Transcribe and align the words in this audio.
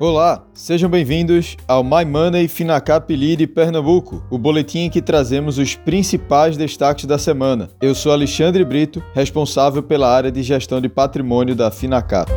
Olá, 0.00 0.46
sejam 0.54 0.88
bem-vindos 0.88 1.58
ao 1.68 1.84
My 1.84 2.06
Money 2.06 2.48
Finacap 2.48 3.14
Lead 3.14 3.46
Pernambuco, 3.48 4.24
o 4.30 4.38
boletim 4.38 4.78
em 4.78 4.90
que 4.90 5.02
trazemos 5.02 5.58
os 5.58 5.74
principais 5.74 6.56
destaques 6.56 7.04
da 7.04 7.18
semana. 7.18 7.68
Eu 7.82 7.94
sou 7.94 8.10
Alexandre 8.10 8.64
Brito, 8.64 9.02
responsável 9.12 9.82
pela 9.82 10.10
área 10.10 10.32
de 10.32 10.42
gestão 10.42 10.80
de 10.80 10.88
patrimônio 10.88 11.54
da 11.54 11.70
Finacap. 11.70 12.32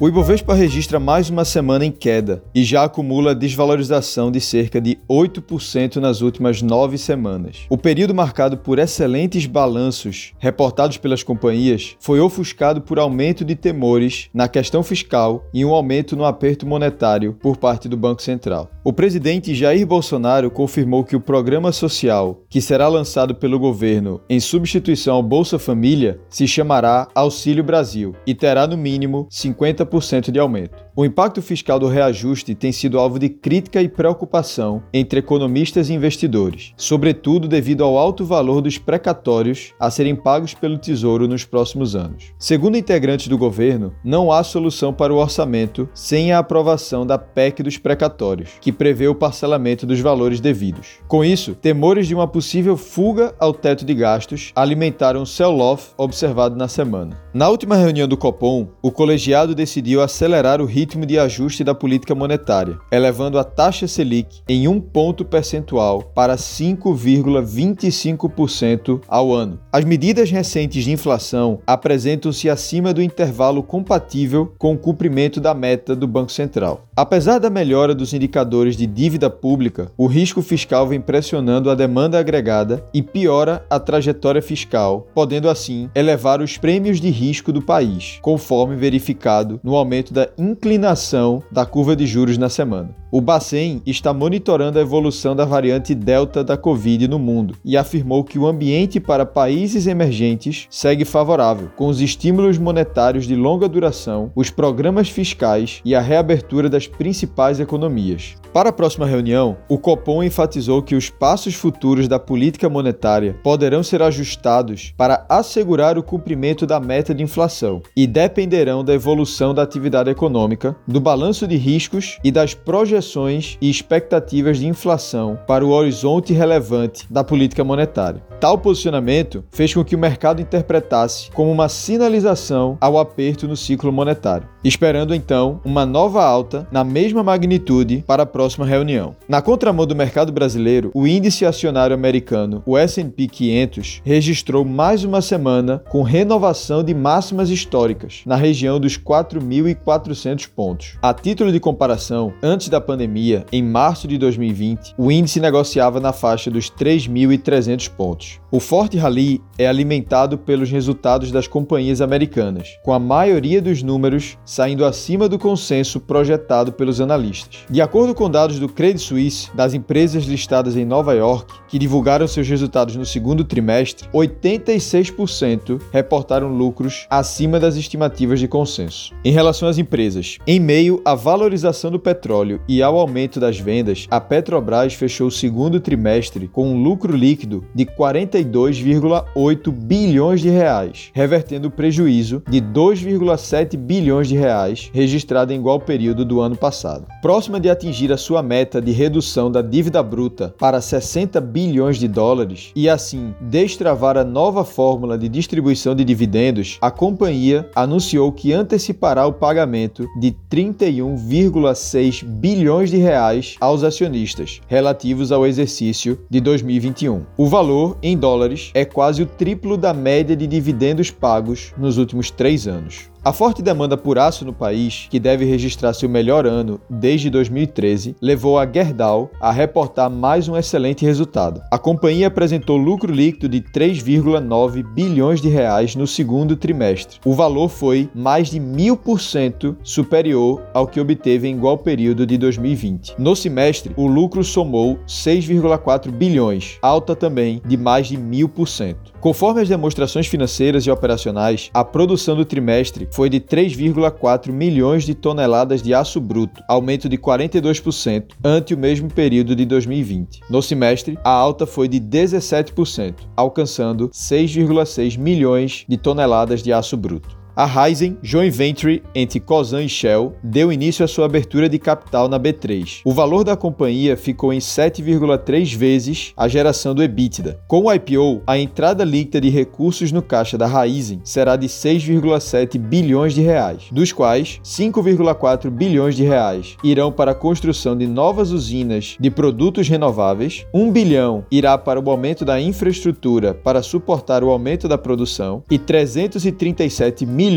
O 0.00 0.06
Ibovespa 0.06 0.54
registra 0.54 1.00
mais 1.00 1.28
uma 1.28 1.44
semana 1.44 1.84
em 1.84 1.90
queda 1.90 2.44
e 2.54 2.62
já 2.62 2.84
acumula 2.84 3.34
desvalorização 3.34 4.30
de 4.30 4.40
cerca 4.40 4.80
de 4.80 4.96
8% 5.10 5.96
nas 5.96 6.20
últimas 6.20 6.62
nove 6.62 6.96
semanas. 6.96 7.66
O 7.68 7.76
período 7.76 8.14
marcado 8.14 8.56
por 8.56 8.78
excelentes 8.78 9.44
balanços 9.46 10.34
reportados 10.38 10.98
pelas 10.98 11.24
companhias 11.24 11.96
foi 11.98 12.20
ofuscado 12.20 12.80
por 12.80 13.00
aumento 13.00 13.44
de 13.44 13.56
temores 13.56 14.30
na 14.32 14.46
questão 14.46 14.84
fiscal 14.84 15.44
e 15.52 15.64
um 15.64 15.74
aumento 15.74 16.14
no 16.14 16.24
aperto 16.24 16.64
monetário 16.64 17.32
por 17.32 17.56
parte 17.56 17.88
do 17.88 17.96
Banco 17.96 18.22
Central. 18.22 18.70
O 18.84 18.92
presidente 18.92 19.52
Jair 19.52 19.84
Bolsonaro 19.84 20.48
confirmou 20.48 21.02
que 21.02 21.16
o 21.16 21.20
programa 21.20 21.72
social, 21.72 22.40
que 22.48 22.60
será 22.60 22.86
lançado 22.86 23.34
pelo 23.34 23.58
governo 23.58 24.20
em 24.30 24.38
substituição 24.38 25.16
ao 25.16 25.22
Bolsa 25.24 25.58
Família, 25.58 26.20
se 26.30 26.46
chamará 26.46 27.08
Auxílio 27.16 27.64
Brasil 27.64 28.14
e 28.24 28.32
terá 28.32 28.64
no 28.64 28.76
mínimo 28.76 29.26
50 29.28 29.87
30% 29.88 30.30
de 30.30 30.38
aumento. 30.38 30.76
O 30.98 31.04
impacto 31.04 31.40
fiscal 31.40 31.78
do 31.78 31.86
reajuste 31.86 32.56
tem 32.56 32.72
sido 32.72 32.98
alvo 32.98 33.20
de 33.20 33.28
crítica 33.28 33.80
e 33.80 33.88
preocupação 33.88 34.82
entre 34.92 35.20
economistas 35.20 35.88
e 35.88 35.92
investidores, 35.92 36.72
sobretudo 36.76 37.46
devido 37.46 37.84
ao 37.84 37.96
alto 37.96 38.24
valor 38.24 38.60
dos 38.60 38.78
precatórios 38.78 39.72
a 39.78 39.92
serem 39.92 40.16
pagos 40.16 40.54
pelo 40.54 40.76
Tesouro 40.76 41.28
nos 41.28 41.44
próximos 41.44 41.94
anos. 41.94 42.32
Segundo 42.36 42.76
integrantes 42.76 43.28
do 43.28 43.38
governo, 43.38 43.94
não 44.02 44.32
há 44.32 44.42
solução 44.42 44.92
para 44.92 45.14
o 45.14 45.18
orçamento 45.18 45.88
sem 45.94 46.32
a 46.32 46.40
aprovação 46.40 47.06
da 47.06 47.16
PEC 47.16 47.62
dos 47.62 47.78
precatórios, 47.78 48.54
que 48.60 48.72
prevê 48.72 49.06
o 49.06 49.14
parcelamento 49.14 49.86
dos 49.86 50.00
valores 50.00 50.40
devidos. 50.40 50.98
Com 51.06 51.24
isso, 51.24 51.54
temores 51.54 52.08
de 52.08 52.14
uma 52.16 52.26
possível 52.26 52.76
fuga 52.76 53.32
ao 53.38 53.54
teto 53.54 53.84
de 53.84 53.94
gastos 53.94 54.50
alimentaram 54.52 55.22
o 55.22 55.26
sell-off 55.26 55.92
observado 55.96 56.56
na 56.56 56.66
semana. 56.66 57.16
Na 57.32 57.48
última 57.48 57.76
reunião 57.76 58.08
do 58.08 58.16
Copom, 58.16 58.66
o 58.82 58.90
colegiado 58.90 59.54
decidiu 59.54 60.02
acelerar 60.02 60.60
o 60.60 60.64
ritmo 60.64 60.87
ritmo 60.88 61.04
de 61.04 61.18
ajuste 61.18 61.62
da 61.62 61.74
política 61.74 62.14
monetária, 62.14 62.78
elevando 62.90 63.38
a 63.38 63.44
taxa 63.44 63.86
Selic 63.86 64.40
em 64.48 64.66
um 64.66 64.80
ponto 64.80 65.22
percentual 65.22 66.00
para 66.14 66.34
5,25% 66.36 69.02
ao 69.06 69.34
ano. 69.34 69.60
As 69.70 69.84
medidas 69.84 70.30
recentes 70.30 70.84
de 70.84 70.90
inflação 70.90 71.58
apresentam-se 71.66 72.48
acima 72.48 72.94
do 72.94 73.02
intervalo 73.02 73.62
compatível 73.62 74.50
com 74.56 74.72
o 74.72 74.78
cumprimento 74.78 75.42
da 75.42 75.52
meta 75.52 75.94
do 75.94 76.08
Banco 76.08 76.32
Central. 76.32 76.88
Apesar 76.96 77.38
da 77.38 77.50
melhora 77.50 77.94
dos 77.94 78.14
indicadores 78.14 78.74
de 78.74 78.86
dívida 78.86 79.28
pública, 79.28 79.92
o 79.96 80.06
risco 80.06 80.40
fiscal 80.40 80.86
vem 80.86 81.02
pressionando 81.02 81.70
a 81.70 81.74
demanda 81.74 82.18
agregada 82.18 82.82
e 82.94 83.02
piora 83.02 83.62
a 83.68 83.78
trajetória 83.78 84.40
fiscal, 84.40 85.06
podendo 85.14 85.50
assim 85.50 85.90
elevar 85.94 86.40
os 86.40 86.56
prêmios 86.56 86.98
de 86.98 87.10
risco 87.10 87.52
do 87.52 87.60
país, 87.60 88.18
conforme 88.22 88.74
verificado 88.74 89.60
no 89.62 89.76
aumento 89.76 90.14
da 90.14 90.30
inclinação 90.38 90.77
inclinação 90.78 91.42
da 91.50 91.66
curva 91.66 91.96
de 91.96 92.06
juros 92.06 92.38
na 92.38 92.48
semana. 92.48 92.94
O 93.10 93.20
Bacen 93.22 93.82
está 93.86 94.12
monitorando 94.12 94.78
a 94.78 94.82
evolução 94.82 95.34
da 95.34 95.46
variante 95.46 95.94
Delta 95.94 96.44
da 96.44 96.58
Covid 96.58 97.08
no 97.08 97.18
mundo 97.18 97.56
e 97.64 97.74
afirmou 97.76 98.22
que 98.22 98.38
o 98.38 98.46
ambiente 98.46 99.00
para 99.00 99.24
países 99.24 99.86
emergentes 99.86 100.66
segue 100.70 101.06
favorável, 101.06 101.70
com 101.74 101.88
os 101.88 102.02
estímulos 102.02 102.58
monetários 102.58 103.26
de 103.26 103.34
longa 103.34 103.66
duração, 103.66 104.30
os 104.36 104.50
programas 104.50 105.08
fiscais 105.08 105.80
e 105.84 105.94
a 105.94 106.00
reabertura 106.00 106.68
das 106.68 106.86
principais 106.86 107.58
economias. 107.58 108.36
Para 108.52 108.70
a 108.70 108.72
próxima 108.72 109.06
reunião, 109.06 109.56
o 109.68 109.78
Copom 109.78 110.22
enfatizou 110.22 110.82
que 110.82 110.94
os 110.94 111.08
passos 111.08 111.54
futuros 111.54 112.08
da 112.08 112.18
política 112.18 112.68
monetária 112.68 113.36
poderão 113.42 113.82
ser 113.82 114.02
ajustados 114.02 114.92
para 114.96 115.24
assegurar 115.28 115.96
o 115.96 116.02
cumprimento 116.02 116.66
da 116.66 116.80
meta 116.80 117.14
de 117.14 117.22
inflação 117.22 117.82
e 117.96 118.06
dependerão 118.06 118.84
da 118.84 118.92
evolução 118.92 119.54
da 119.54 119.62
atividade 119.62 120.10
econômica, 120.10 120.57
do 120.86 121.00
balanço 121.00 121.46
de 121.46 121.56
riscos 121.56 122.18
e 122.24 122.30
das 122.30 122.54
projeções 122.54 123.56
e 123.60 123.70
expectativas 123.70 124.58
de 124.58 124.66
inflação 124.66 125.38
para 125.46 125.64
o 125.64 125.70
horizonte 125.70 126.32
relevante 126.32 127.06
da 127.10 127.22
política 127.22 127.62
monetária. 127.64 128.22
Tal 128.40 128.56
posicionamento 128.56 129.44
fez 129.50 129.74
com 129.74 129.84
que 129.84 129.96
o 129.96 129.98
mercado 129.98 130.40
interpretasse 130.40 131.30
como 131.32 131.50
uma 131.50 131.68
sinalização 131.68 132.76
ao 132.80 132.98
aperto 132.98 133.48
no 133.48 133.56
ciclo 133.56 133.92
monetário, 133.92 134.48
esperando 134.68 135.14
então 135.14 135.60
uma 135.64 135.86
nova 135.86 136.22
alta 136.22 136.68
na 136.70 136.84
mesma 136.84 137.22
magnitude 137.22 138.04
para 138.06 138.22
a 138.22 138.26
próxima 138.26 138.66
reunião. 138.66 139.16
Na 139.28 139.40
contramão 139.40 139.86
do 139.86 139.96
mercado 139.96 140.30
brasileiro, 140.30 140.90
o 140.94 141.06
índice 141.06 141.46
acionário 141.46 141.94
americano, 141.94 142.62
o 142.66 142.76
S&P 142.76 143.26
500, 143.26 144.02
registrou 144.04 144.64
mais 144.64 145.04
uma 145.04 145.20
semana 145.20 145.82
com 145.88 146.02
renovação 146.02 146.82
de 146.82 146.94
máximas 146.94 147.50
históricas, 147.50 148.22
na 148.26 148.36
região 148.36 148.78
dos 148.78 148.98
4.400 148.98 150.48
pontos. 150.54 150.96
A 151.02 151.14
título 151.14 151.50
de 151.50 151.60
comparação, 151.60 152.32
antes 152.42 152.68
da 152.68 152.80
pandemia, 152.80 153.46
em 153.50 153.62
março 153.62 154.06
de 154.06 154.18
2020, 154.18 154.94
o 154.98 155.10
índice 155.10 155.40
negociava 155.40 156.00
na 156.00 156.12
faixa 156.12 156.50
dos 156.50 156.70
3.300 156.70 157.90
pontos. 157.90 158.40
O 158.50 158.60
forte 158.60 158.96
rally 158.96 159.40
é 159.58 159.66
alimentado 159.66 160.38
pelos 160.38 160.70
resultados 160.70 161.30
das 161.30 161.46
companhias 161.46 162.00
americanas, 162.00 162.78
com 162.82 162.92
a 162.92 162.98
maioria 162.98 163.60
dos 163.60 163.82
números 163.82 164.38
saindo 164.58 164.84
acima 164.84 165.28
do 165.28 165.38
consenso 165.38 166.00
projetado 166.00 166.72
pelos 166.72 167.00
analistas. 167.00 167.60
De 167.70 167.80
acordo 167.80 168.12
com 168.12 168.28
dados 168.28 168.58
do 168.58 168.68
Credit 168.68 169.00
Suisse, 169.00 169.48
das 169.54 169.72
empresas 169.72 170.24
listadas 170.24 170.76
em 170.76 170.84
Nova 170.84 171.14
York, 171.14 171.54
que 171.68 171.78
divulgaram 171.78 172.26
seus 172.26 172.48
resultados 172.48 172.96
no 172.96 173.06
segundo 173.06 173.44
trimestre, 173.44 174.08
86% 174.12 175.80
reportaram 175.92 176.48
lucros 176.48 177.06
acima 177.08 177.60
das 177.60 177.76
estimativas 177.76 178.40
de 178.40 178.48
consenso. 178.48 179.14
Em 179.24 179.30
relação 179.30 179.68
às 179.68 179.78
empresas, 179.78 180.38
em 180.44 180.58
meio 180.58 181.00
à 181.04 181.14
valorização 181.14 181.92
do 181.92 182.00
petróleo 182.00 182.60
e 182.66 182.82
ao 182.82 182.98
aumento 182.98 183.38
das 183.38 183.60
vendas, 183.60 184.08
a 184.10 184.20
Petrobras 184.20 184.92
fechou 184.92 185.28
o 185.28 185.30
segundo 185.30 185.78
trimestre 185.78 186.48
com 186.48 186.68
um 186.68 186.82
lucro 186.82 187.16
líquido 187.16 187.64
de 187.72 187.86
42,8 187.86 189.70
bilhões 189.70 190.40
de 190.40 190.48
reais, 190.48 191.10
revertendo 191.14 191.68
o 191.68 191.70
prejuízo 191.70 192.42
de 192.50 192.60
2,7 192.60 193.76
bilhões 193.76 194.26
de 194.26 194.36
reais 194.38 194.90
registrado 194.92 195.52
em 195.52 195.56
igual 195.56 195.80
período 195.80 196.24
do 196.24 196.40
ano 196.40 196.56
passado. 196.56 197.06
Próxima 197.20 197.60
de 197.60 197.68
atingir 197.68 198.12
a 198.12 198.16
sua 198.16 198.42
meta 198.42 198.80
de 198.80 198.92
redução 198.92 199.50
da 199.50 199.60
dívida 199.60 200.02
bruta 200.02 200.54
para 200.58 200.80
60 200.80 201.40
bilhões 201.40 201.98
de 201.98 202.08
dólares 202.08 202.72
e 202.74 202.88
assim 202.88 203.34
destravar 203.40 204.16
a 204.16 204.24
nova 204.24 204.64
fórmula 204.64 205.18
de 205.18 205.28
distribuição 205.28 205.94
de 205.94 206.04
dividendos, 206.04 206.78
a 206.80 206.90
companhia 206.90 207.68
anunciou 207.74 208.30
que 208.32 208.52
antecipará 208.52 209.26
o 209.26 209.32
pagamento 209.32 210.06
de 210.18 210.34
31,6 210.50 212.24
bilhões 212.24 212.90
de 212.90 212.96
reais 212.96 213.56
aos 213.60 213.82
acionistas 213.82 214.60
relativos 214.66 215.32
ao 215.32 215.46
exercício 215.46 216.18
de 216.30 216.40
2021. 216.40 217.22
O 217.36 217.46
valor 217.46 217.96
em 218.02 218.16
dólares 218.16 218.70
é 218.74 218.84
quase 218.84 219.22
o 219.22 219.26
triplo 219.26 219.76
da 219.76 219.92
média 219.92 220.36
de 220.36 220.46
dividendos 220.46 221.10
pagos 221.10 221.72
nos 221.76 221.98
últimos 221.98 222.30
três 222.30 222.66
anos. 222.66 223.10
A 223.28 223.32
forte 223.34 223.60
demanda 223.60 223.94
por 223.94 224.18
aço 224.18 224.42
no 224.42 224.54
país, 224.54 225.06
que 225.10 225.20
deve 225.20 225.44
registrar 225.44 225.92
seu 225.92 226.08
melhor 226.08 226.46
ano 226.46 226.80
desde 226.88 227.28
2013, 227.28 228.16
levou 228.22 228.58
a 228.58 228.64
Gerdau 228.64 229.30
a 229.38 229.52
reportar 229.52 230.08
mais 230.08 230.48
um 230.48 230.56
excelente 230.56 231.04
resultado. 231.04 231.60
A 231.70 231.76
companhia 231.78 232.28
apresentou 232.28 232.78
lucro 232.78 233.12
líquido 233.12 233.46
de 233.46 233.60
3,9 233.60 234.82
bilhões 234.94 235.42
de 235.42 235.48
reais 235.50 235.94
no 235.94 236.06
segundo 236.06 236.56
trimestre. 236.56 237.20
O 237.22 237.34
valor 237.34 237.68
foi 237.68 238.08
mais 238.14 238.48
de 238.48 238.58
mil 238.58 238.96
por 238.96 239.20
cento 239.20 239.76
superior 239.82 240.62
ao 240.72 240.86
que 240.86 240.98
obteve 240.98 241.48
em 241.48 241.54
igual 241.54 241.76
período 241.76 242.24
de 242.24 242.38
2020. 242.38 243.14
No 243.18 243.36
semestre, 243.36 243.92
o 243.94 244.06
lucro 244.06 244.42
somou 244.42 245.00
6,4 245.06 246.10
bilhões, 246.10 246.78
alta 246.80 247.14
também 247.14 247.60
de 247.66 247.76
mais 247.76 248.06
de 248.06 248.16
mil 248.16 248.48
por 248.48 248.66
cento. 248.66 249.12
Conforme 249.20 249.60
as 249.60 249.68
demonstrações 249.68 250.28
financeiras 250.28 250.86
e 250.86 250.90
operacionais, 250.90 251.70
a 251.74 251.84
produção 251.84 252.36
do 252.36 252.44
trimestre 252.44 253.08
foi 253.10 253.28
de 253.28 253.40
3,4 253.40 254.52
milhões 254.52 255.04
de 255.04 255.12
toneladas 255.12 255.82
de 255.82 255.92
aço 255.92 256.20
bruto, 256.20 256.62
aumento 256.68 257.08
de 257.08 257.18
42% 257.18 258.34
ante 258.44 258.74
o 258.74 258.78
mesmo 258.78 259.12
período 259.12 259.56
de 259.56 259.64
2020. 259.64 260.40
No 260.48 260.62
semestre, 260.62 261.18
a 261.24 261.30
alta 261.30 261.66
foi 261.66 261.88
de 261.88 262.00
17%, 262.00 263.14
alcançando 263.36 264.08
6,6 264.10 265.18
milhões 265.18 265.84
de 265.88 265.96
toneladas 265.96 266.62
de 266.62 266.72
aço 266.72 266.96
bruto. 266.96 267.37
A 267.58 267.64
Ryzen, 267.64 268.16
joint 268.22 268.52
venture 268.52 269.02
entre 269.12 269.40
Cosan 269.40 269.82
e 269.82 269.88
Shell, 269.88 270.32
deu 270.44 270.72
início 270.72 271.04
à 271.04 271.08
sua 271.08 271.26
abertura 271.26 271.68
de 271.68 271.76
capital 271.76 272.28
na 272.28 272.38
B3. 272.38 273.00
O 273.04 273.12
valor 273.12 273.42
da 273.42 273.56
companhia 273.56 274.16
ficou 274.16 274.52
em 274.52 274.60
7,3 274.60 275.74
vezes 275.74 276.32
a 276.36 276.46
geração 276.46 276.94
do 276.94 277.02
EBITDA. 277.02 277.58
Com 277.66 277.86
o 277.86 277.92
IPO, 277.92 278.42
a 278.46 278.56
entrada 278.56 279.02
líquida 279.02 279.40
de 279.40 279.48
recursos 279.48 280.12
no 280.12 280.22
caixa 280.22 280.56
da 280.56 280.68
Raizen 280.68 281.20
será 281.24 281.56
de 281.56 281.66
6,7 281.66 282.78
bilhões 282.78 283.34
de 283.34 283.40
reais, 283.40 283.88
dos 283.90 284.12
quais 284.12 284.60
5,4 284.62 285.68
bilhões 285.68 286.14
de 286.14 286.22
reais 286.22 286.76
irão 286.84 287.10
para 287.10 287.32
a 287.32 287.34
construção 287.34 287.98
de 287.98 288.06
novas 288.06 288.52
usinas 288.52 289.16
de 289.18 289.32
produtos 289.32 289.88
renováveis, 289.88 290.64
1 290.72 290.92
bilhão 290.92 291.44
irá 291.50 291.76
para 291.76 291.98
o 291.98 292.08
aumento 292.08 292.44
da 292.44 292.60
infraestrutura 292.60 293.52
para 293.52 293.82
suportar 293.82 294.44
o 294.44 294.50
aumento 294.50 294.86
da 294.86 294.96
produção 294.96 295.64
e 295.68 295.76
337 295.76 297.26
milhões 297.26 297.47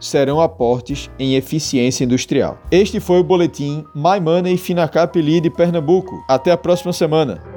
serão 0.00 0.40
aportes 0.40 1.10
em 1.18 1.34
eficiência 1.34 2.04
industrial. 2.04 2.58
Este 2.70 3.00
foi 3.00 3.20
o 3.20 3.24
boletim 3.24 3.84
My 3.94 4.20
Money 4.20 4.56
Finacap 4.56 5.20
Lead 5.20 5.50
Pernambuco. 5.50 6.24
Até 6.28 6.50
a 6.50 6.56
próxima 6.56 6.92
semana. 6.92 7.51